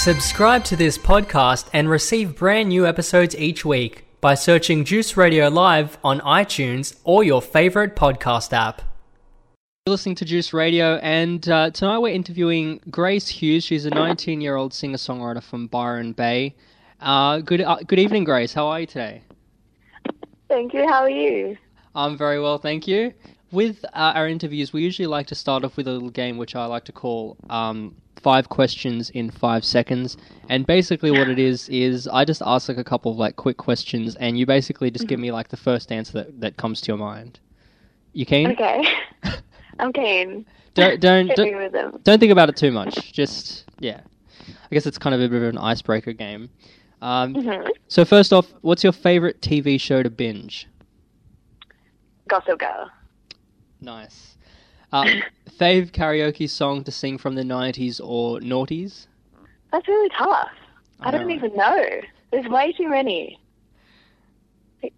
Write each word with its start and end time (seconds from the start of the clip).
Subscribe 0.00 0.64
to 0.64 0.76
this 0.76 0.96
podcast 0.96 1.68
and 1.74 1.86
receive 1.86 2.34
brand 2.34 2.70
new 2.70 2.86
episodes 2.86 3.36
each 3.36 3.66
week 3.66 4.06
by 4.22 4.34
searching 4.34 4.82
Juice 4.82 5.14
Radio 5.14 5.48
Live 5.48 5.98
on 6.02 6.20
iTunes 6.20 6.98
or 7.04 7.22
your 7.22 7.42
favorite 7.42 7.94
podcast 7.94 8.54
app. 8.54 8.80
You're 9.84 9.92
listening 9.92 10.14
to 10.14 10.24
Juice 10.24 10.54
Radio, 10.54 10.96
and 11.02 11.46
uh, 11.50 11.68
tonight 11.72 11.98
we're 11.98 12.14
interviewing 12.14 12.80
Grace 12.88 13.28
Hughes. 13.28 13.62
She's 13.62 13.84
a 13.84 13.90
19 13.90 14.40
year 14.40 14.56
old 14.56 14.72
singer 14.72 14.96
songwriter 14.96 15.42
from 15.42 15.66
Byron 15.66 16.14
Bay. 16.14 16.54
Uh, 16.98 17.40
good, 17.40 17.60
uh, 17.60 17.76
good 17.86 17.98
evening, 17.98 18.24
Grace. 18.24 18.54
How 18.54 18.68
are 18.68 18.80
you 18.80 18.86
today? 18.86 19.20
Thank 20.48 20.72
you. 20.72 20.88
How 20.88 21.02
are 21.02 21.10
you? 21.10 21.58
I'm 21.94 22.16
very 22.16 22.40
well, 22.40 22.56
thank 22.56 22.88
you. 22.88 23.12
With 23.52 23.84
uh, 23.84 24.12
our 24.14 24.26
interviews, 24.26 24.72
we 24.72 24.80
usually 24.80 25.08
like 25.08 25.26
to 25.26 25.34
start 25.34 25.62
off 25.62 25.76
with 25.76 25.86
a 25.86 25.92
little 25.92 26.08
game 26.08 26.38
which 26.38 26.56
I 26.56 26.64
like 26.64 26.86
to 26.86 26.92
call 26.92 27.36
um, 27.50 27.96
five 28.22 28.48
questions 28.48 29.10
in 29.10 29.30
five 29.30 29.64
seconds. 29.64 30.16
And 30.48 30.66
basically, 30.66 31.10
what 31.10 31.28
it 31.28 31.38
is 31.38 31.68
is 31.68 32.06
I 32.08 32.24
just 32.24 32.42
ask 32.44 32.68
like 32.68 32.78
a 32.78 32.84
couple 32.84 33.12
of 33.12 33.18
like 33.18 33.36
quick 33.36 33.56
questions, 33.56 34.16
and 34.16 34.38
you 34.38 34.46
basically 34.46 34.90
just 34.90 35.06
give 35.06 35.20
me 35.20 35.32
like 35.32 35.48
the 35.48 35.56
first 35.56 35.90
answer 35.92 36.12
that, 36.14 36.40
that 36.40 36.56
comes 36.56 36.80
to 36.82 36.88
your 36.88 36.98
mind. 36.98 37.40
You 38.12 38.26
keen? 38.26 38.50
Okay. 38.52 38.84
I'm 39.78 39.92
keen. 39.92 40.46
Don't 40.74 41.00
don't 41.00 41.28
don't, 41.34 42.04
don't 42.04 42.18
think 42.18 42.32
about 42.32 42.48
it 42.48 42.56
too 42.56 42.70
much. 42.72 43.12
Just 43.12 43.64
yeah, 43.78 44.00
I 44.48 44.74
guess 44.74 44.86
it's 44.86 44.98
kind 44.98 45.14
of 45.14 45.20
a 45.20 45.28
bit 45.28 45.42
of 45.42 45.48
an 45.48 45.58
icebreaker 45.58 46.12
game. 46.12 46.50
Um, 47.02 47.34
Mhm. 47.34 47.66
So 47.88 48.04
first 48.04 48.32
off, 48.32 48.52
what's 48.60 48.84
your 48.84 48.92
favorite 48.92 49.40
TV 49.40 49.80
show 49.80 50.02
to 50.02 50.10
binge? 50.10 50.68
Gossip 52.28 52.58
Girl. 52.58 52.90
Nice. 53.80 54.36
Uh, 54.92 55.04
fave 55.58 55.92
karaoke 55.92 56.48
song 56.48 56.82
to 56.84 56.90
sing 56.90 57.16
from 57.18 57.34
the 57.36 57.42
90s 57.42 58.00
or 58.02 58.40
noughties? 58.40 59.06
That's 59.72 59.86
really 59.86 60.08
tough. 60.18 60.48
I, 61.00 61.08
I 61.08 61.10
don't 61.12 61.28
know. 61.28 61.34
even 61.34 61.54
know. 61.54 61.84
There's 62.32 62.46
way 62.48 62.72
too 62.72 62.88
many. 62.88 63.38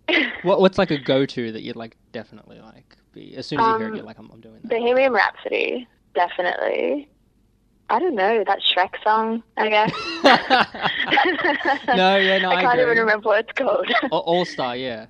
What, 0.42 0.60
what's 0.60 0.78
like 0.78 0.90
a 0.90 0.98
go-to 0.98 1.52
that 1.52 1.62
you'd 1.62 1.76
like 1.76 1.96
definitely 2.12 2.60
like 2.60 2.96
be 3.12 3.34
as 3.36 3.46
soon 3.46 3.58
as 3.60 3.66
you 3.66 3.76
hear 3.78 3.86
it 3.86 3.90
Um, 3.90 3.96
you're 3.96 4.04
like 4.04 4.18
I'm, 4.18 4.30
I'm 4.30 4.40
doing 4.40 4.60
that. 4.62 4.68
Bohemian 4.68 5.12
Rhapsody, 5.12 5.88
definitely. 6.14 7.08
I 7.90 7.98
don't 7.98 8.14
know 8.14 8.44
that 8.46 8.60
Shrek 8.60 8.90
song. 9.02 9.42
I 9.56 9.68
guess. 9.68 9.92
No, 11.96 12.16
yeah, 12.16 12.38
no, 12.38 12.50
I 12.52 12.62
can't 12.62 12.74
agree. 12.78 12.92
even 12.92 12.98
remember 12.98 13.28
what 13.28 13.40
it's 13.48 13.52
called. 13.58 13.86
All 14.10 14.44
Star, 14.44 14.76
yeah. 14.76 15.06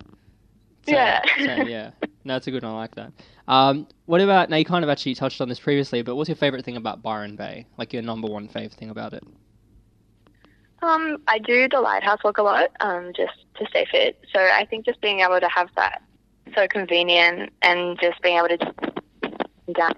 Same, 0.86 0.94
Yeah. 0.96 1.20
same, 1.39 1.69
yeah. 1.69 1.91
No, 2.25 2.37
it's 2.37 2.47
a 2.47 2.51
good 2.51 2.62
one. 2.62 2.73
I 2.73 2.77
like 2.77 2.95
that. 2.95 3.12
Um, 3.48 3.87
what 4.06 4.20
about 4.20 4.48
now? 4.48 4.56
You 4.56 4.65
kind 4.65 4.84
of 4.84 4.91
actually 4.91 5.15
touched 5.15 5.41
on 5.41 5.48
this 5.48 5.59
previously, 5.59 6.03
but 6.03 6.17
what's 6.17 6.29
your 6.29 6.37
favorite 6.37 6.64
thing 6.64 6.77
about 6.77 7.03
Byron 7.03 7.37
Bay? 7.37 7.67
Like 7.79 7.92
your 7.92 8.03
number 8.03 8.29
one 8.29 8.48
fave 8.48 8.73
thing 8.73 8.91
about 8.91 9.12
it? 9.12 9.25
Um, 10.83 11.19
I 11.29 11.39
do 11.39 11.69
the 11.69 11.81
lighthouse 11.81 12.19
walk 12.25 12.39
a 12.39 12.42
lot, 12.42 12.70
um, 12.81 13.12
just 13.17 13.33
to 13.56 13.67
stay 13.67 13.87
fit. 13.91 14.20
So 14.33 14.41
I 14.41 14.67
think 14.69 14.84
just 14.84 15.01
being 15.01 15.20
able 15.20 15.41
to 15.41 15.48
have 15.48 15.69
that 15.77 16.03
so 16.55 16.67
convenient 16.69 17.53
and 17.62 17.98
just 18.01 18.20
being 18.23 18.39
able 18.39 18.48
to 18.48 18.57
down 19.73 19.95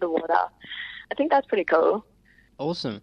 the 0.00 0.08
water. 0.08 0.34
I 0.34 1.14
think 1.16 1.30
that's 1.30 1.46
pretty 1.46 1.64
cool. 1.64 2.04
Awesome. 2.58 3.00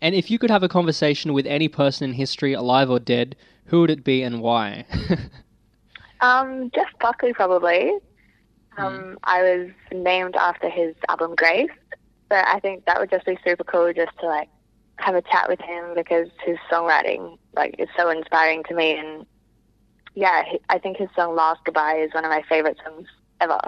And 0.00 0.14
if 0.14 0.30
you 0.30 0.38
could 0.38 0.50
have 0.50 0.62
a 0.62 0.68
conversation 0.68 1.32
with 1.32 1.46
any 1.46 1.68
person 1.68 2.08
in 2.08 2.14
history, 2.14 2.52
alive 2.52 2.90
or 2.90 2.98
dead, 2.98 3.36
who 3.66 3.80
would 3.80 3.90
it 3.90 4.04
be 4.04 4.22
and 4.22 4.40
why? 4.40 4.86
Um, 6.20 6.70
Jeff 6.74 6.88
Buckley 7.00 7.32
probably. 7.32 7.92
Um, 8.78 9.18
I 9.24 9.42
was 9.42 9.70
named 9.92 10.36
after 10.36 10.68
his 10.70 10.94
album 11.08 11.34
Grace, 11.34 11.70
but 12.28 12.46
I 12.46 12.60
think 12.60 12.84
that 12.86 12.98
would 13.00 13.10
just 13.10 13.26
be 13.26 13.36
super 13.44 13.64
cool 13.64 13.92
just 13.92 14.12
to 14.20 14.26
like 14.26 14.48
have 14.98 15.14
a 15.14 15.22
chat 15.22 15.48
with 15.48 15.60
him 15.60 15.94
because 15.94 16.28
his 16.44 16.56
songwriting 16.70 17.36
like 17.54 17.74
is 17.78 17.88
so 17.96 18.10
inspiring 18.10 18.62
to 18.68 18.74
me 18.74 18.96
and 18.96 19.26
yeah, 20.14 20.44
he- 20.44 20.60
I 20.68 20.78
think 20.78 20.96
his 20.98 21.08
song 21.16 21.34
Last 21.34 21.60
Goodbye 21.64 21.96
is 21.96 22.12
one 22.14 22.24
of 22.24 22.30
my 22.30 22.42
favorite 22.48 22.76
songs 22.84 23.08
ever. 23.40 23.60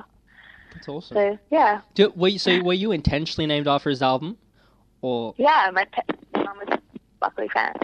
That's 0.73 0.89
awesome. 0.89 1.17
So 1.17 1.39
yeah, 1.51 1.81
Do, 1.95 2.13
were 2.17 2.29
you, 2.29 2.39
so 2.39 2.63
were 2.63 2.73
you 2.73 2.93
intentionally 2.93 3.47
named 3.47 3.69
after 3.69 3.91
his 3.91 4.03
album, 4.03 4.37
or 5.01 5.35
yeah, 5.37 5.71
my 5.73 5.85
pe- 5.85 6.43
mom 6.43 6.59
was 6.59 6.69
a 6.71 6.81
Buckley 7.21 7.49
fan. 7.49 7.75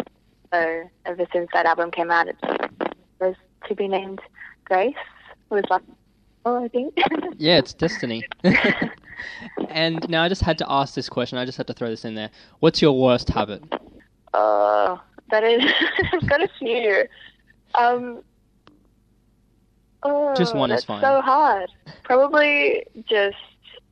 So 0.53 0.85
ever 1.05 1.27
since 1.33 1.49
that 1.53 1.67
album 1.67 1.91
came 1.91 2.11
out, 2.11 2.29
it 2.29 2.37
was 3.21 3.35
to 3.69 3.75
be 3.75 3.89
named 3.89 4.21
Grace. 4.69 4.95
Was 5.51 5.65
like, 5.71 5.83
oh, 6.45 6.63
I 6.65 6.69
think. 6.69 6.95
yeah, 7.39 7.57
it's 7.57 7.73
destiny. 7.73 8.23
and 9.71 10.07
now 10.11 10.23
I 10.23 10.29
just 10.29 10.43
had 10.43 10.59
to 10.59 10.67
ask 10.69 10.95
this 10.95 11.09
question. 11.09 11.39
I 11.39 11.47
just 11.47 11.57
had 11.57 11.67
to 11.69 11.73
throw 11.73 11.89
this 11.89 12.05
in 12.05 12.15
there. 12.15 12.31
What's 12.61 12.83
your 12.83 12.93
worst 13.01 13.31
habit? 13.31 13.63
Oh, 14.35 15.01
that 15.31 15.43
is. 15.43 15.65
I've 16.13 16.29
got 16.29 16.43
a 16.43 16.49
few. 16.59 17.05
Um. 17.75 18.23
Oh, 20.05 20.33
Just 20.37 20.55
one 20.55 20.71
is 20.71 20.77
that's 20.77 20.85
fine. 20.85 21.01
so 21.01 21.21
hard. 21.21 21.71
Probably 22.05 22.85
just 23.11 23.37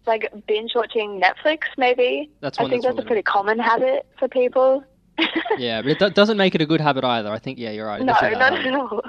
like 0.07 0.31
binge 0.47 0.73
watching 0.75 1.21
Netflix. 1.21 1.63
Maybe. 1.77 2.31
That's 2.41 2.59
one 2.59 2.69
I 2.69 2.71
think 2.71 2.85
that's 2.85 2.95
that's 2.95 3.05
a 3.05 3.07
pretty 3.07 3.23
common 3.23 3.59
habit 3.59 4.07
for 4.19 4.29
people. 4.29 4.85
Yeah, 5.59 5.83
but 5.83 5.93
it 5.93 5.99
do- 5.99 6.11
doesn't 6.11 6.37
make 6.37 6.55
it 6.55 6.61
a 6.61 6.67
good 6.67 6.81
habit 6.81 7.03
either. 7.03 7.31
I 7.33 7.39
think 7.39 7.59
yeah, 7.59 7.71
you're 7.71 7.87
right. 7.87 8.01
It 8.01 8.05
no, 8.05 8.13
not 8.13 8.53
at 8.53 8.75
all. 8.75 9.03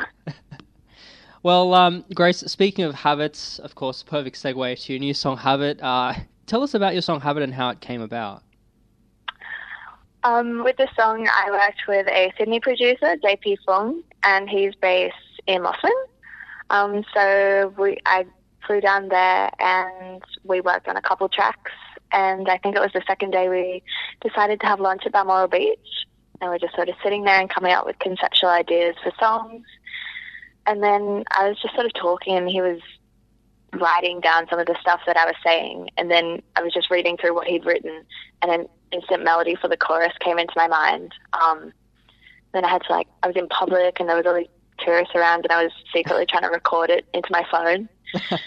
Well, 1.44 1.74
um, 1.74 2.04
Grace, 2.14 2.40
speaking 2.40 2.86
of 2.86 2.96
habits, 2.96 3.60
of 3.60 3.76
course, 3.76 4.04
perfect 4.04 4.36
segue 4.38 4.86
to 4.86 4.94
your 4.94 5.00
new 5.00 5.14
song 5.14 5.38
Habit. 5.38 5.82
Uh, 5.82 6.14
tell 6.48 6.64
us 6.64 6.74
about 6.74 6.94
your 6.94 7.02
song 7.02 7.22
Habit 7.22 7.44
and 7.44 7.54
how 7.54 7.70
it 7.70 7.80
came 7.80 8.02
about. 8.02 8.44
Um, 10.24 10.64
with 10.64 10.78
the 10.78 10.90
song, 10.98 11.28
I 11.28 11.52
worked 11.52 11.88
with 11.88 12.08
a 12.08 12.34
Sydney 12.38 12.60
producer, 12.60 13.16
JP 13.24 13.58
Fung, 13.66 14.02
and 14.24 14.50
he's 14.50 14.76
based 14.76 15.16
in 15.46 15.64
Laughlin. 15.64 15.94
Um, 16.70 17.06
so 17.14 17.74
we, 17.78 17.98
I 18.06 18.26
flew 18.66 18.82
down 18.82 19.08
there 19.08 19.50
and 19.60 20.22
we 20.44 20.60
worked 20.60 20.88
on 20.88 20.98
a 20.98 21.02
couple 21.02 21.30
tracks. 21.30 21.72
And 22.12 22.50
I 22.50 22.58
think 22.58 22.76
it 22.76 22.82
was 22.82 22.92
the 22.94 23.04
second 23.08 23.32
day 23.32 23.48
we 23.48 23.84
decided 24.22 24.60
to 24.62 24.66
have 24.66 24.80
lunch 24.80 25.04
at 25.06 25.12
Balmoral 25.12 25.48
Beach. 25.48 25.78
And 26.42 26.50
we're 26.50 26.60
just 26.60 26.76
sort 26.76 26.90
of 26.90 26.96
sitting 27.04 27.24
there 27.24 27.40
and 27.40 27.50
coming 27.50 27.72
up 27.72 27.86
with 27.86 27.98
conceptual 28.00 28.50
ideas 28.50 28.96
for 29.02 29.12
songs. 29.20 29.64
And 30.68 30.84
then 30.84 31.24
I 31.32 31.48
was 31.48 31.60
just 31.62 31.74
sort 31.74 31.86
of 31.86 31.94
talking, 31.94 32.36
and 32.36 32.50
he 32.50 32.62
was 32.62 32.80
writing 33.74 34.20
down 34.20 34.48
some 34.50 34.60
of 34.60 34.68
the 34.68 34.78
stuff 34.80 35.02
that 35.08 35.18
I 35.18 35.26
was 35.26 35.36
saying. 35.44 35.90
And 35.98 36.12
then 36.12 36.42
I 36.56 36.62
was 36.62 36.74
just 36.74 36.92
reading 36.92 37.18
through 37.18 37.34
what 37.34 37.48
he'd 37.48 37.66
written, 37.66 38.04
and 38.42 38.52
an 38.52 38.68
instant 38.92 39.24
melody 39.24 39.56
for 39.56 39.68
the 39.68 39.78
chorus 39.78 40.14
came 40.20 40.38
into 40.38 40.54
my 40.56 40.68
mind. 40.68 41.14
Um, 41.34 41.74
then 42.54 42.66
I 42.66 42.70
had 42.70 42.84
to 42.84 42.92
like, 42.92 43.08
I 43.24 43.28
was 43.28 43.36
in 43.36 43.48
public, 43.48 44.00
and 44.00 44.08
there 44.08 44.16
was 44.16 44.26
all 44.26 44.36
these 44.36 44.48
tourists 44.80 45.16
around, 45.16 45.46
and 45.46 45.52
I 45.52 45.64
was 45.64 45.72
secretly 45.94 46.26
trying 46.26 46.44
to 46.44 46.50
record 46.50 46.90
it 46.90 47.06
into 47.14 47.32
my 47.32 47.46
phone. 47.50 47.90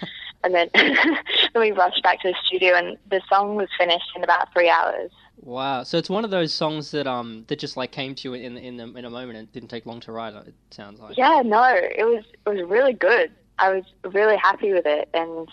And 0.43 0.55
then, 0.55 0.71
then 0.75 1.17
we 1.57 1.73
rushed 1.73 2.03
back 2.03 2.21
to 2.23 2.29
the 2.29 2.35
studio, 2.47 2.75
and 2.75 2.97
the 3.11 3.21
song 3.29 3.57
was 3.57 3.69
finished 3.77 4.11
in 4.17 4.25
about 4.25 4.53
three 4.53 4.71
hours. 4.71 5.11
Wow, 5.43 5.85
so 5.85 5.97
it's 5.97 6.11
one 6.11 6.25
of 6.25 6.31
those 6.31 6.53
songs 6.53 6.91
that 6.91 7.07
um 7.07 7.45
that 7.49 7.59
just 7.59 7.77
like 7.77 7.93
came 7.93 8.15
to 8.17 8.29
you 8.29 8.35
in 8.35 8.57
in 8.59 8.77
the, 8.77 8.85
in 8.95 9.05
a 9.07 9.11
moment 9.11 9.39
and 9.39 9.51
didn't 9.53 9.71
take 9.71 9.87
long 9.87 10.01
to 10.01 10.13
write. 10.13 10.35
It 10.35 10.55
sounds 10.71 11.01
like. 11.01 11.17
Yeah, 11.17 11.43
no, 11.45 11.65
it 11.75 12.05
was 12.05 12.25
it 12.47 12.49
was 12.49 12.61
really 12.69 12.93
good. 12.93 13.31
I 13.59 13.71
was 13.73 13.85
really 14.13 14.37
happy 14.37 14.73
with 14.73 14.85
it, 14.87 15.09
and 15.15 15.49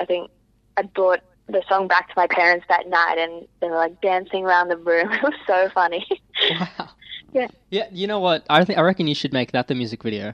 I 0.00 0.04
think 0.04 0.30
I 0.76 0.82
brought 0.82 1.20
the 1.48 1.62
song 1.68 1.88
back 1.88 2.08
to 2.08 2.14
my 2.16 2.28
parents 2.28 2.66
that 2.68 2.88
night, 2.88 3.16
and 3.18 3.48
they 3.60 3.68
were 3.68 3.76
like 3.76 4.00
dancing 4.00 4.44
around 4.44 4.68
the 4.68 4.76
room. 4.76 5.10
It 5.12 5.22
was 5.22 5.34
so 5.46 5.68
funny. 5.74 6.06
Wow. 6.50 6.90
Yeah. 7.32 7.48
Yeah. 7.68 7.88
You 7.92 8.06
know 8.06 8.20
what? 8.20 8.46
I 8.48 8.64
think 8.64 8.78
I 8.78 8.82
reckon 8.82 9.06
you 9.06 9.14
should 9.14 9.34
make 9.34 9.52
that 9.52 9.68
the 9.68 9.74
music 9.74 10.02
video. 10.02 10.32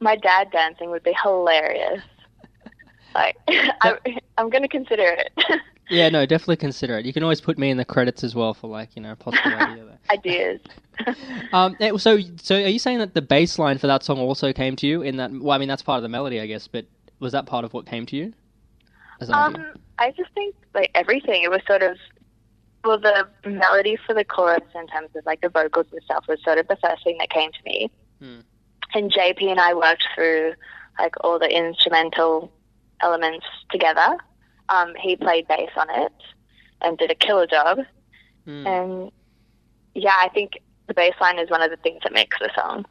my 0.00 0.16
dad 0.16 0.50
dancing 0.50 0.90
would 0.90 1.02
be 1.02 1.14
hilarious. 1.22 2.02
Like, 3.14 3.36
I, 3.48 3.96
I'm 4.36 4.50
gonna 4.50 4.66
consider 4.66 5.04
it. 5.04 5.32
Yeah, 5.90 6.08
no, 6.08 6.24
definitely 6.24 6.56
consider 6.56 6.98
it. 6.98 7.04
You 7.04 7.12
can 7.12 7.22
always 7.22 7.40
put 7.40 7.58
me 7.58 7.70
in 7.70 7.76
the 7.76 7.84
credits 7.84 8.24
as 8.24 8.34
well 8.34 8.54
for 8.54 8.68
like 8.68 8.90
you 8.96 9.02
know 9.02 9.14
possible 9.16 9.54
idea. 9.58 9.98
Ideas. 10.10 10.60
Um, 11.52 11.76
so 11.98 12.20
so 12.40 12.54
are 12.54 12.68
you 12.68 12.78
saying 12.78 12.98
that 12.98 13.14
the 13.14 13.22
bass 13.22 13.58
line 13.58 13.78
for 13.78 13.88
that 13.88 14.04
song 14.04 14.18
also 14.18 14.52
came 14.52 14.76
to 14.76 14.86
you 14.86 15.02
in 15.02 15.16
that? 15.16 15.32
Well, 15.32 15.50
I 15.50 15.58
mean 15.58 15.68
that's 15.68 15.82
part 15.82 15.98
of 15.98 16.02
the 16.02 16.08
melody, 16.08 16.40
I 16.40 16.46
guess, 16.46 16.68
but 16.68 16.86
was 17.18 17.32
that 17.32 17.46
part 17.46 17.64
of 17.64 17.74
what 17.74 17.84
came 17.84 18.06
to 18.06 18.16
you? 18.16 18.32
As 19.20 19.28
an 19.28 19.34
idea? 19.34 19.62
Um, 19.62 19.66
I 19.98 20.12
just 20.12 20.30
think 20.34 20.54
like 20.72 20.90
everything. 20.94 21.42
It 21.42 21.50
was 21.50 21.60
sort 21.66 21.82
of 21.82 21.96
well, 22.84 22.98
the 22.98 23.26
melody 23.48 23.96
for 24.06 24.14
the 24.14 24.24
chorus 24.24 24.62
in 24.74 24.86
terms 24.86 25.10
of 25.16 25.24
like 25.26 25.40
the 25.40 25.48
vocals 25.48 25.86
and 25.92 26.02
stuff 26.04 26.26
was 26.28 26.42
sort 26.44 26.58
of 26.58 26.68
the 26.68 26.76
first 26.76 27.02
thing 27.02 27.18
that 27.18 27.30
came 27.30 27.50
to 27.50 27.58
me. 27.64 27.90
Hmm. 28.20 28.40
And 28.94 29.12
JP 29.12 29.50
and 29.50 29.60
I 29.60 29.74
worked 29.74 30.04
through 30.14 30.54
like 30.98 31.14
all 31.22 31.38
the 31.38 31.48
instrumental 31.48 32.52
elements 33.00 33.46
together. 33.70 34.16
Um, 34.68 34.94
he 35.00 35.16
played 35.16 35.46
bass 35.48 35.70
on 35.76 35.88
it 35.90 36.12
and 36.80 36.98
did 36.98 37.10
a 37.10 37.14
killer 37.14 37.46
job. 37.46 37.78
Hmm. 38.44 38.66
And 38.66 39.12
yeah, 39.94 40.16
I 40.20 40.28
think 40.28 40.58
the 40.86 40.94
bass 40.94 41.14
line 41.20 41.38
is 41.38 41.50
one 41.50 41.62
of 41.62 41.70
the 41.70 41.76
things 41.78 42.00
that 42.02 42.12
makes 42.12 42.38
the 42.38 42.50
song. 42.54 42.84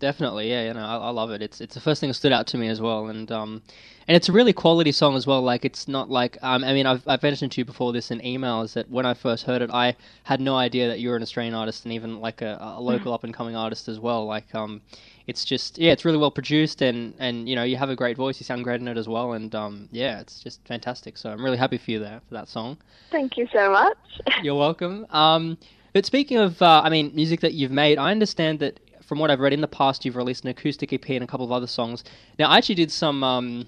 Definitely, 0.00 0.48
yeah, 0.48 0.64
you 0.64 0.72
know, 0.72 0.80
I, 0.80 0.96
I, 0.96 1.10
love 1.10 1.30
it. 1.30 1.42
It's 1.42 1.60
it's 1.60 1.74
the 1.74 1.80
first 1.80 2.00
thing 2.00 2.08
that 2.08 2.14
stood 2.14 2.32
out 2.32 2.46
to 2.48 2.56
me 2.56 2.68
as 2.68 2.80
well, 2.80 3.08
and 3.08 3.30
um, 3.30 3.60
and 4.08 4.16
it's 4.16 4.30
a 4.30 4.32
really 4.32 4.54
quality 4.54 4.92
song 4.92 5.14
as 5.14 5.26
well. 5.26 5.42
Like 5.42 5.62
it's 5.62 5.88
not 5.88 6.08
like 6.08 6.38
um, 6.40 6.64
I 6.64 6.72
mean, 6.72 6.86
I've 6.86 7.06
I've 7.06 7.22
mentioned 7.22 7.52
to 7.52 7.60
you 7.60 7.66
before 7.66 7.92
this 7.92 8.10
in 8.10 8.18
emails 8.20 8.72
that 8.72 8.90
when 8.90 9.04
I 9.04 9.12
first 9.12 9.44
heard 9.44 9.60
it, 9.60 9.70
I 9.70 9.94
had 10.22 10.40
no 10.40 10.56
idea 10.56 10.88
that 10.88 11.00
you 11.00 11.10
were 11.10 11.16
an 11.16 11.22
Australian 11.22 11.52
artist 11.52 11.84
and 11.84 11.92
even 11.92 12.18
like 12.18 12.40
a, 12.40 12.56
a 12.58 12.80
local 12.80 13.12
up 13.14 13.24
and 13.24 13.34
coming 13.34 13.56
artist 13.56 13.88
as 13.88 14.00
well. 14.00 14.24
Like 14.24 14.54
um, 14.54 14.80
it's 15.30 15.44
just 15.44 15.78
yeah, 15.78 15.92
it's 15.92 16.04
really 16.04 16.18
well 16.18 16.30
produced 16.30 16.82
and 16.82 17.14
and 17.18 17.48
you 17.48 17.54
know 17.56 17.62
you 17.62 17.76
have 17.76 17.88
a 17.88 17.96
great 17.96 18.16
voice, 18.16 18.40
you 18.40 18.44
sound 18.44 18.64
great 18.64 18.80
in 18.80 18.88
it 18.88 18.98
as 18.98 19.08
well, 19.08 19.32
and 19.32 19.54
um, 19.54 19.88
yeah, 19.92 20.20
it's 20.20 20.42
just 20.42 20.60
fantastic. 20.66 21.16
So 21.16 21.30
I'm 21.30 21.42
really 21.42 21.56
happy 21.56 21.78
for 21.78 21.90
you 21.92 22.00
there 22.00 22.20
for 22.28 22.34
that 22.34 22.48
song. 22.48 22.76
Thank 23.10 23.36
you 23.36 23.46
so 23.52 23.70
much. 23.70 23.96
You're 24.42 24.56
welcome. 24.56 25.06
Um, 25.10 25.56
but 25.92 26.04
speaking 26.04 26.38
of, 26.38 26.60
uh, 26.60 26.82
I 26.84 26.90
mean, 26.90 27.12
music 27.14 27.40
that 27.40 27.54
you've 27.54 27.70
made, 27.70 27.96
I 27.96 28.10
understand 28.10 28.58
that 28.58 28.80
from 29.02 29.18
what 29.18 29.30
I've 29.30 29.40
read 29.40 29.52
in 29.52 29.60
the 29.60 29.68
past, 29.68 30.04
you've 30.04 30.16
released 30.16 30.44
an 30.44 30.50
acoustic 30.50 30.92
EP 30.92 31.08
and 31.10 31.24
a 31.24 31.26
couple 31.26 31.46
of 31.46 31.52
other 31.52 31.66
songs. 31.66 32.04
Now, 32.38 32.48
I 32.48 32.58
actually 32.58 32.76
did 32.76 32.92
some, 32.92 33.24
um, 33.24 33.66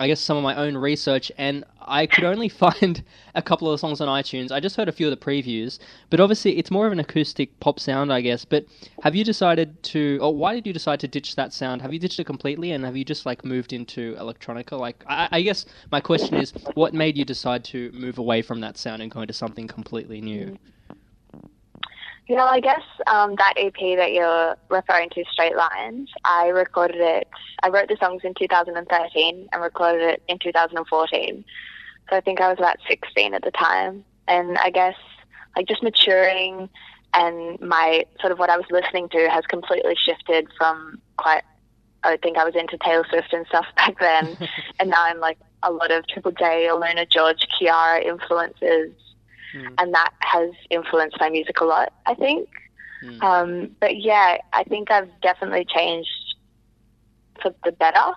I 0.00 0.06
guess, 0.06 0.18
some 0.18 0.38
of 0.38 0.42
my 0.42 0.54
own 0.56 0.78
research, 0.78 1.30
and 1.36 1.62
I 1.82 2.06
could 2.06 2.24
only 2.24 2.48
find 2.64 3.04
a 3.34 3.42
couple 3.42 3.68
of 3.68 3.74
the 3.74 3.78
songs 3.78 4.00
on 4.00 4.08
iTunes. 4.08 4.50
I 4.50 4.58
just 4.58 4.74
heard 4.76 4.88
a 4.88 4.92
few 4.92 5.06
of 5.06 5.10
the 5.10 5.24
previews, 5.24 5.78
but 6.08 6.20
obviously 6.20 6.56
it's 6.58 6.70
more 6.70 6.86
of 6.86 6.92
an 6.92 7.00
acoustic 7.00 7.60
pop 7.60 7.78
sound, 7.78 8.10
I 8.10 8.22
guess. 8.22 8.46
But 8.46 8.64
have 9.02 9.14
you 9.14 9.24
decided 9.24 9.82
to, 9.84 10.18
or 10.22 10.34
why 10.34 10.54
did 10.54 10.66
you 10.66 10.72
decide 10.72 11.00
to 11.00 11.08
ditch 11.08 11.36
that 11.36 11.52
sound? 11.52 11.82
Have 11.82 11.92
you 11.92 11.98
ditched 11.98 12.18
it 12.18 12.24
completely, 12.24 12.72
and 12.72 12.82
have 12.84 12.96
you 12.96 13.04
just 13.04 13.26
like 13.26 13.44
moved 13.44 13.74
into 13.74 14.16
electronica? 14.16 14.78
Like, 14.78 15.04
I, 15.06 15.28
I 15.30 15.42
guess 15.42 15.66
my 15.92 16.00
question 16.00 16.36
is, 16.36 16.52
what 16.74 16.94
made 16.94 17.18
you 17.18 17.26
decide 17.26 17.62
to 17.64 17.92
move 17.92 18.16
away 18.16 18.40
from 18.40 18.60
that 18.60 18.78
sound 18.78 19.02
and 19.02 19.10
go 19.10 19.20
into 19.20 19.34
something 19.34 19.68
completely 19.68 20.22
new? 20.22 20.58
Mm. 20.90 20.96
You 22.30 22.36
know, 22.36 22.46
I 22.46 22.60
guess 22.60 22.84
um, 23.08 23.34
that 23.38 23.54
EP 23.56 23.74
that 23.98 24.12
you're 24.12 24.54
referring 24.68 25.10
to, 25.10 25.24
Straight 25.32 25.56
Lines, 25.56 26.08
I 26.24 26.46
recorded 26.50 27.00
it. 27.00 27.26
I 27.64 27.70
wrote 27.70 27.88
the 27.88 27.96
songs 27.98 28.20
in 28.22 28.34
2013 28.34 29.48
and 29.50 29.60
recorded 29.60 30.02
it 30.02 30.22
in 30.28 30.38
2014. 30.38 31.44
So 32.08 32.16
I 32.16 32.20
think 32.20 32.40
I 32.40 32.48
was 32.48 32.58
about 32.58 32.76
16 32.88 33.34
at 33.34 33.42
the 33.42 33.50
time. 33.50 34.04
And 34.28 34.56
I 34.58 34.70
guess 34.70 34.94
like 35.56 35.66
just 35.66 35.82
maturing 35.82 36.68
and 37.14 37.60
my 37.60 38.06
sort 38.20 38.30
of 38.30 38.38
what 38.38 38.48
I 38.48 38.56
was 38.56 38.66
listening 38.70 39.08
to 39.08 39.28
has 39.28 39.44
completely 39.46 39.96
shifted 39.96 40.46
from 40.56 41.00
quite. 41.16 41.42
I 42.04 42.16
think 42.16 42.38
I 42.38 42.44
was 42.44 42.54
into 42.54 42.78
Taylor 42.78 43.04
Swift 43.10 43.32
and 43.32 43.44
stuff 43.48 43.66
back 43.76 43.98
then, 43.98 44.38
and 44.78 44.90
now 44.90 45.02
I'm 45.04 45.18
like 45.18 45.38
a 45.64 45.72
lot 45.72 45.90
of 45.90 46.06
Triple 46.06 46.30
J, 46.30 46.70
Luna 46.70 47.06
George, 47.06 47.44
Kiiara 47.60 48.04
influences 48.04 48.92
mm. 49.54 49.74
and 49.78 49.94
that 49.94 50.12
has 50.20 50.50
influenced 50.70 51.16
my 51.20 51.30
music 51.30 51.60
a 51.60 51.64
lot. 51.64 51.92
I 52.06 52.14
think. 52.14 52.48
Mm. 53.04 53.22
Um, 53.22 53.76
but 53.80 53.96
yeah, 53.96 54.38
I 54.52 54.64
think 54.64 54.90
I've 54.90 55.08
definitely 55.22 55.64
changed 55.64 56.08
for 57.40 57.54
the 57.64 57.72
better. 57.72 58.12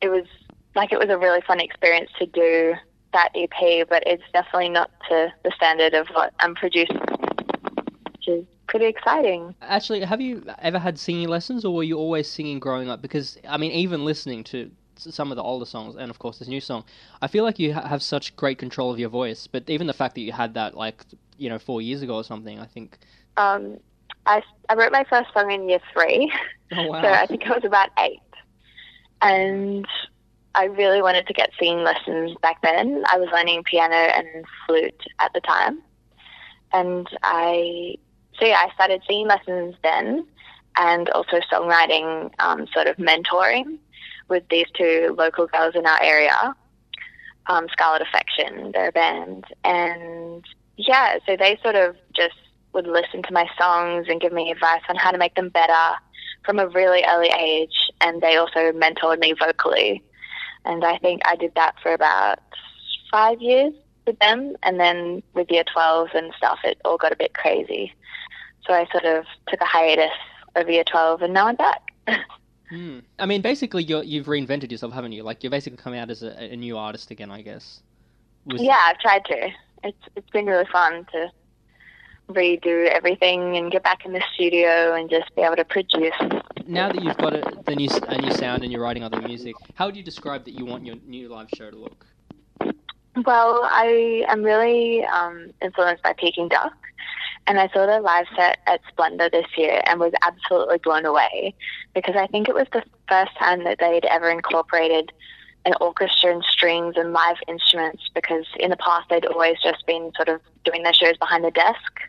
It 0.00 0.08
was 0.08 0.26
like 0.74 0.92
it 0.92 0.98
was 0.98 1.08
a 1.08 1.18
really 1.18 1.40
fun 1.42 1.60
experience 1.60 2.10
to 2.18 2.26
do 2.26 2.74
that 3.12 3.30
EP, 3.34 3.88
but 3.88 4.02
it's 4.06 4.22
definitely 4.32 4.70
not 4.70 4.90
to 5.08 5.32
the 5.44 5.52
standard 5.54 5.94
of 5.94 6.08
what 6.08 6.32
I'm 6.40 6.54
producing, 6.54 6.96
which 6.96 8.28
is 8.28 8.44
pretty 8.66 8.86
exciting. 8.86 9.54
Actually, 9.62 10.00
have 10.00 10.20
you 10.20 10.42
ever 10.60 10.78
had 10.78 10.98
singing 10.98 11.28
lessons, 11.28 11.64
or 11.64 11.74
were 11.74 11.82
you 11.82 11.98
always 11.98 12.28
singing 12.28 12.58
growing 12.58 12.88
up? 12.88 13.02
Because 13.02 13.38
I 13.48 13.56
mean, 13.58 13.70
even 13.72 14.04
listening 14.04 14.44
to 14.44 14.70
some 14.96 15.30
of 15.30 15.36
the 15.36 15.42
older 15.42 15.64
songs 15.64 15.96
and 15.96 16.10
of 16.10 16.18
course 16.18 16.38
this 16.38 16.48
new 16.48 16.60
song 16.60 16.84
i 17.20 17.26
feel 17.26 17.44
like 17.44 17.58
you 17.58 17.74
ha- 17.74 17.86
have 17.86 18.02
such 18.02 18.34
great 18.36 18.58
control 18.58 18.90
of 18.90 18.98
your 18.98 19.08
voice 19.08 19.46
but 19.46 19.68
even 19.68 19.86
the 19.86 19.92
fact 19.92 20.14
that 20.14 20.20
you 20.20 20.32
had 20.32 20.54
that 20.54 20.76
like 20.76 21.04
you 21.38 21.48
know 21.48 21.58
four 21.58 21.82
years 21.82 22.02
ago 22.02 22.16
or 22.16 22.24
something 22.24 22.58
i 22.58 22.66
think 22.66 22.98
um 23.36 23.78
i, 24.26 24.42
I 24.68 24.74
wrote 24.74 24.92
my 24.92 25.04
first 25.08 25.30
song 25.34 25.50
in 25.50 25.68
year 25.68 25.80
three. 25.92 26.32
Oh, 26.72 26.86
wow. 26.88 27.02
so 27.02 27.08
i 27.08 27.26
think 27.26 27.46
i 27.46 27.50
was 27.50 27.64
about 27.64 27.90
eight. 27.98 28.20
And 29.20 29.86
i 30.54 30.64
really 30.64 31.02
wanted 31.02 31.26
to 31.26 31.32
get 31.32 31.50
singing 31.58 31.84
lessons 31.84 32.36
back 32.42 32.60
then. 32.62 33.04
I 33.08 33.18
was 33.18 33.28
learning 33.32 33.64
piano 33.64 33.94
and 33.94 34.44
flute 34.66 35.02
at 35.18 35.32
the 35.32 35.40
time. 35.40 35.82
And 36.72 37.08
i 37.22 37.96
so 38.38 38.46
yeah 38.46 38.66
i 38.66 38.72
started 38.74 39.02
singing 39.06 39.28
lessons 39.28 39.74
then 39.82 40.26
and 40.76 41.08
also 41.10 41.38
songwriting 41.52 42.30
um, 42.38 42.66
sort 42.72 42.86
of 42.86 42.96
mentoring 42.96 43.78
with 44.28 44.44
these 44.50 44.66
two 44.76 45.14
local 45.18 45.46
girls 45.46 45.74
in 45.74 45.86
our 45.86 46.02
area, 46.02 46.54
um, 47.46 47.66
Scarlett 47.72 48.02
Affection, 48.02 48.72
their 48.72 48.92
band, 48.92 49.44
and 49.64 50.44
yeah, 50.76 51.18
so 51.26 51.36
they 51.36 51.58
sort 51.62 51.74
of 51.74 51.96
just 52.14 52.34
would 52.72 52.86
listen 52.86 53.22
to 53.22 53.32
my 53.32 53.46
songs 53.58 54.06
and 54.08 54.20
give 54.20 54.32
me 54.32 54.50
advice 54.50 54.82
on 54.88 54.96
how 54.96 55.10
to 55.10 55.18
make 55.18 55.34
them 55.34 55.50
better 55.50 55.96
from 56.44 56.58
a 56.58 56.68
really 56.68 57.04
early 57.08 57.30
age, 57.38 57.90
and 58.00 58.20
they 58.20 58.36
also 58.36 58.72
mentored 58.72 59.18
me 59.18 59.34
vocally, 59.38 60.02
and 60.64 60.84
I 60.84 60.98
think 60.98 61.22
I 61.24 61.36
did 61.36 61.54
that 61.54 61.74
for 61.82 61.92
about 61.92 62.38
five 63.10 63.40
years 63.40 63.74
with 64.06 64.18
them, 64.18 64.56
and 64.62 64.80
then 64.80 65.22
with 65.34 65.50
year 65.50 65.64
12 65.72 66.08
and 66.14 66.32
stuff, 66.36 66.58
it 66.64 66.80
all 66.84 66.96
got 66.96 67.12
a 67.12 67.16
bit 67.16 67.34
crazy. 67.34 67.92
So 68.66 68.72
I 68.72 68.86
sort 68.90 69.04
of 69.04 69.24
took 69.48 69.60
a 69.60 69.64
hiatus 69.64 70.10
over 70.56 70.70
year 70.70 70.84
12, 70.84 71.22
and 71.22 71.34
now 71.34 71.46
I'm 71.46 71.56
back. 71.56 71.82
Hmm. 72.72 73.00
I 73.18 73.26
mean, 73.26 73.42
basically, 73.42 73.84
you 73.84 73.96
have 73.96 74.26
reinvented 74.26 74.70
yourself, 74.70 74.94
haven't 74.94 75.12
you? 75.12 75.22
Like 75.22 75.42
you're 75.44 75.50
basically 75.50 75.76
coming 75.76 76.00
out 76.00 76.08
as 76.08 76.22
a, 76.22 76.52
a 76.52 76.56
new 76.56 76.78
artist 76.78 77.10
again, 77.10 77.30
I 77.30 77.42
guess. 77.42 77.82
Was... 78.46 78.62
Yeah, 78.62 78.78
I've 78.86 78.98
tried 78.98 79.26
to. 79.26 79.50
It's 79.84 79.98
it's 80.16 80.30
been 80.30 80.46
really 80.46 80.64
fun 80.72 81.04
to 81.12 81.30
redo 82.30 82.88
everything 82.88 83.58
and 83.58 83.70
get 83.70 83.82
back 83.82 84.06
in 84.06 84.14
the 84.14 84.22
studio 84.32 84.94
and 84.94 85.10
just 85.10 85.34
be 85.36 85.42
able 85.42 85.56
to 85.56 85.66
produce. 85.66 86.14
Now 86.66 86.90
that 86.90 87.04
you've 87.04 87.18
got 87.18 87.34
a, 87.34 87.42
the 87.66 87.76
new 87.76 87.90
a 88.08 88.22
new 88.22 88.32
sound 88.32 88.62
and 88.62 88.72
you're 88.72 88.80
writing 88.80 89.04
other 89.04 89.20
music, 89.20 89.54
how 89.74 89.84
would 89.84 89.96
you 89.96 90.02
describe 90.02 90.46
that 90.46 90.52
you 90.52 90.64
want 90.64 90.86
your 90.86 90.96
new 91.06 91.28
live 91.28 91.50
show 91.54 91.70
to 91.70 91.76
look? 91.76 92.06
Well, 93.26 93.68
I 93.70 94.24
am 94.28 94.42
really 94.42 95.04
um, 95.04 95.50
influenced 95.60 96.02
by 96.02 96.14
Peking 96.14 96.48
Duk. 96.48 96.72
And 97.46 97.58
I 97.58 97.68
saw 97.68 97.86
their 97.86 98.00
live 98.00 98.26
set 98.36 98.58
at 98.66 98.80
Splendour 98.88 99.30
this 99.30 99.46
year 99.56 99.82
and 99.86 99.98
was 99.98 100.12
absolutely 100.22 100.78
blown 100.78 101.04
away 101.04 101.54
because 101.94 102.14
I 102.16 102.26
think 102.28 102.48
it 102.48 102.54
was 102.54 102.68
the 102.72 102.84
first 103.08 103.36
time 103.38 103.64
that 103.64 103.78
they'd 103.78 104.04
ever 104.04 104.30
incorporated 104.30 105.12
an 105.64 105.74
orchestra 105.80 106.32
and 106.32 106.44
strings 106.44 106.94
and 106.96 107.12
live 107.12 107.36
instruments 107.48 108.10
because 108.14 108.46
in 108.58 108.70
the 108.70 108.76
past 108.76 109.08
they'd 109.08 109.26
always 109.26 109.56
just 109.62 109.86
been 109.86 110.12
sort 110.16 110.28
of 110.28 110.40
doing 110.64 110.82
their 110.82 110.94
shows 110.94 111.16
behind 111.18 111.44
the 111.44 111.50
desk. 111.50 112.00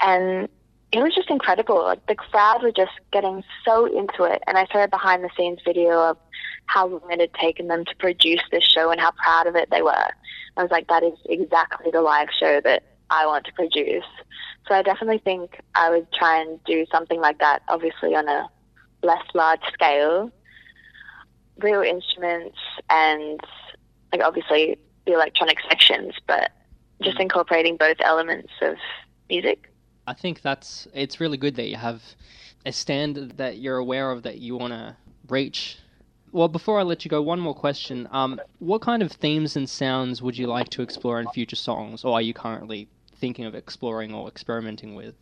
And 0.00 0.48
it 0.92 1.02
was 1.02 1.14
just 1.14 1.30
incredible. 1.30 1.82
Like 1.82 2.06
the 2.06 2.14
crowd 2.14 2.62
were 2.62 2.72
just 2.72 2.92
getting 3.12 3.42
so 3.64 3.86
into 3.86 4.24
it. 4.24 4.42
And 4.46 4.56
I 4.56 4.66
saw 4.66 4.84
a 4.84 4.88
behind 4.88 5.24
the 5.24 5.30
scenes 5.36 5.60
video 5.64 6.00
of 6.00 6.16
how 6.66 6.86
long 6.86 7.10
it 7.10 7.20
had 7.20 7.34
taken 7.34 7.68
them 7.68 7.84
to 7.84 7.96
produce 7.96 8.42
this 8.50 8.64
show 8.64 8.90
and 8.90 9.00
how 9.00 9.10
proud 9.12 9.46
of 9.46 9.56
it 9.56 9.70
they 9.70 9.82
were. 9.82 10.08
I 10.56 10.62
was 10.62 10.70
like, 10.70 10.88
that 10.88 11.02
is 11.02 11.18
exactly 11.26 11.90
the 11.90 12.00
live 12.00 12.28
show 12.38 12.60
that 12.62 12.82
I 13.10 13.26
want 13.26 13.44
to 13.46 13.52
produce. 13.52 14.04
So 14.68 14.74
I 14.74 14.82
definitely 14.82 15.18
think 15.18 15.60
I 15.74 15.90
would 15.90 16.12
try 16.12 16.40
and 16.40 16.62
do 16.64 16.86
something 16.90 17.20
like 17.20 17.38
that, 17.38 17.62
obviously 17.68 18.14
on 18.14 18.28
a 18.28 18.48
less 19.02 19.22
large 19.34 19.62
scale. 19.72 20.30
Real 21.58 21.82
instruments 21.82 22.58
and 22.90 23.40
like 24.12 24.22
obviously 24.22 24.78
the 25.06 25.12
electronic 25.12 25.58
sections, 25.68 26.14
but 26.26 26.50
just 27.02 27.18
mm. 27.18 27.22
incorporating 27.22 27.76
both 27.76 27.96
elements 28.00 28.52
of 28.60 28.76
music. 29.28 29.70
I 30.06 30.14
think 30.14 30.42
that's 30.42 30.86
it's 30.92 31.20
really 31.20 31.36
good 31.36 31.56
that 31.56 31.68
you 31.68 31.76
have 31.76 32.02
a 32.64 32.72
standard 32.72 33.36
that 33.38 33.58
you're 33.58 33.76
aware 33.76 34.10
of 34.10 34.22
that 34.24 34.38
you 34.38 34.56
want 34.56 34.72
to 34.72 34.96
reach. 35.28 35.78
Well, 36.32 36.48
before 36.48 36.78
I 36.78 36.82
let 36.82 37.04
you 37.04 37.08
go, 37.08 37.22
one 37.22 37.40
more 37.40 37.54
question. 37.54 38.08
Um, 38.10 38.40
what 38.58 38.82
kind 38.82 39.02
of 39.02 39.12
themes 39.12 39.56
and 39.56 39.68
sounds 39.68 40.20
would 40.20 40.36
you 40.36 40.46
like 40.46 40.68
to 40.70 40.82
explore 40.82 41.20
in 41.20 41.28
future 41.28 41.56
songs, 41.56 42.04
or 42.04 42.14
are 42.14 42.22
you 42.22 42.34
currently 42.34 42.88
thinking 43.16 43.44
of 43.44 43.54
exploring 43.54 44.14
or 44.14 44.28
experimenting 44.28 44.94
with? 44.94 45.14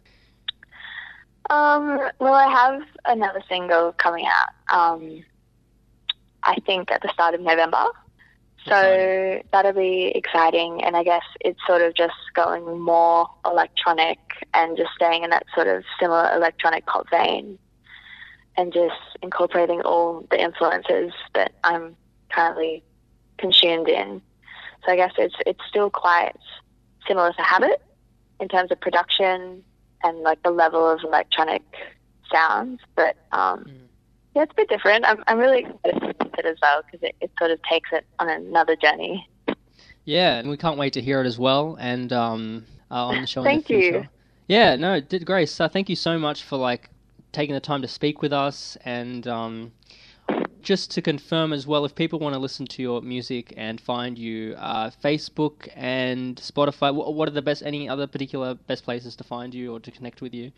Um, 1.51 2.11
well, 2.19 2.35
I 2.35 2.49
have 2.49 2.83
another 3.05 3.43
single 3.49 3.93
coming 3.93 4.27
out. 4.27 4.75
Um, 4.75 5.25
I 6.43 6.57
think 6.67 6.91
at 6.91 7.03
the 7.03 7.11
start 7.13 7.35
of 7.35 7.41
November. 7.41 7.85
So 8.67 9.43
that'll 9.53 9.75
be 9.75 10.11
exciting, 10.15 10.83
and 10.83 10.97
I 10.97 11.05
guess 11.05 11.23
it's 11.41 11.61
sort 11.67 11.83
of 11.83 11.95
just 11.95 12.15
going 12.35 12.81
more 12.81 13.29
electronic 13.45 14.19
and 14.55 14.75
just 14.75 14.89
staying 14.97 15.23
in 15.23 15.31
that 15.31 15.45
sort 15.55 15.67
of 15.67 15.85
similar 16.01 16.31
electronic 16.35 16.87
pop 16.87 17.11
vein, 17.11 17.59
and 18.57 18.73
just 18.73 18.95
incorporating 19.23 19.83
all 19.83 20.27
the 20.31 20.41
influences 20.41 21.13
that 21.35 21.53
I'm 21.63 21.95
currently 22.31 22.83
consumed 23.37 23.89
in. 23.91 24.23
So 24.87 24.93
I 24.93 24.97
guess 24.97 25.13
it's 25.19 25.37
it's 25.45 25.61
still 25.69 25.91
quite 25.91 26.33
similar 27.07 27.33
to 27.33 27.43
Habit 27.43 27.83
in 28.41 28.49
terms 28.49 28.71
of 28.71 28.81
production 28.81 29.63
and 30.03 30.19
like 30.21 30.43
the 30.43 30.51
level 30.51 30.89
of 30.89 31.01
electronic 31.03 31.63
sounds, 32.33 32.81
but 32.97 33.17
um, 33.33 33.65
mm. 33.65 33.73
yeah, 34.35 34.43
it's 34.43 34.53
a 34.53 34.55
bit 34.55 34.69
different. 34.69 35.05
I'm 35.05 35.23
I'm 35.27 35.39
really 35.39 35.61
excited 35.61 36.17
with 36.19 36.39
it 36.39 36.47
as 36.47 36.57
well 36.61 36.83
because 36.85 37.03
it, 37.03 37.15
it 37.21 37.31
sort 37.39 37.51
of 37.51 37.61
takes 37.63 37.91
it 37.93 38.05
on 38.19 38.29
another 38.29 38.77
journey. 38.77 39.29
Yeah, 40.05 40.37
and 40.39 40.51
we 40.51 40.57
can't 40.57 40.77
wait 40.77 40.93
to 40.95 41.01
hear 41.01 41.21
it 41.23 41.27
as 41.27 41.39
well, 41.39 41.77
and 41.81 42.13
um, 42.13 42.67
uh, 42.91 43.07
on 43.07 43.21
the 43.21 43.27
show. 43.27 43.43
thank 43.43 43.71
in 43.71 43.79
the 43.79 43.85
you. 43.85 44.09
Yeah, 44.49 44.77
no, 44.77 45.01
did 45.01 45.25
Grace. 45.25 45.59
Uh, 45.59 45.69
thank 45.69 45.89
you 45.89 45.97
so 45.97 46.19
much 46.19 46.43
for 46.43 46.59
like 46.59 46.91
taking 47.33 47.55
the 47.55 47.61
time 47.61 47.83
to 47.83 47.89
speak 47.89 48.23
with 48.23 48.33
us. 48.33 48.79
And 48.85 49.27
um, 49.27 49.73
just 50.65 50.91
to 50.93 51.03
confirm 51.03 51.53
as 51.53 51.67
well, 51.67 51.85
if 51.85 51.95
people 51.95 52.19
want 52.19 52.35
to 52.35 52.39
listen 52.39 52.67
to 52.67 52.83
your 52.83 53.01
music 53.03 53.53
and 53.57 53.81
find 53.81 54.19
you, 54.19 54.55
uh, 54.59 54.91
Facebook 55.03 55.69
and 55.77 56.37
Spotify, 56.37 56.93
what 56.95 57.29
are 57.29 57.33
the 57.33 57.43
best? 57.43 57.63
Any 57.63 57.89
other 57.89 58.07
particular 58.07 58.55
best 58.55 58.85
places 58.85 59.15
to 59.17 59.25
find 59.25 59.55
you 59.55 59.75
or 59.75 59.81
to 59.81 59.91
connect 59.91 60.21
with 60.23 60.35
you? 60.35 60.51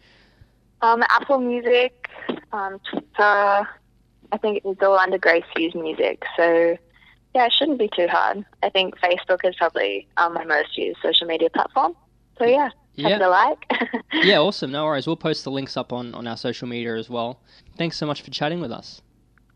Um, 0.82 1.02
Apple 1.08 1.38
Music, 1.38 2.08
um, 2.52 2.78
Twitter. 2.90 3.68
I 4.32 4.38
think 4.40 4.62
it's 4.64 4.82
all 4.82 4.98
under 4.98 5.18
Grace 5.18 5.44
Hughes 5.56 5.75
Music. 5.75 6.22
So 6.36 6.76
yeah, 7.34 7.46
it 7.46 7.52
shouldn't 7.52 7.78
be 7.78 7.90
too 7.94 8.06
hard. 8.08 8.44
I 8.62 8.70
think 8.70 8.98
Facebook 8.98 9.40
is 9.44 9.54
probably 9.56 10.06
um, 10.16 10.34
my 10.34 10.44
most 10.44 10.76
used 10.78 10.98
social 11.02 11.26
media 11.26 11.50
platform. 11.50 11.94
So 12.38 12.44
yeah, 12.44 12.70
Yeah. 12.94 13.18
like. 13.26 13.58
yeah, 14.12 14.38
awesome. 14.46 14.70
No 14.72 14.84
worries. 14.84 15.06
We'll 15.06 15.16
post 15.16 15.44
the 15.44 15.50
links 15.50 15.76
up 15.76 15.92
on, 15.92 16.14
on 16.14 16.26
our 16.26 16.36
social 16.36 16.68
media 16.68 16.96
as 16.96 17.10
well. 17.10 17.40
Thanks 17.76 17.96
so 17.96 18.06
much 18.06 18.22
for 18.22 18.30
chatting 18.30 18.60
with 18.60 18.72
us. 18.72 19.02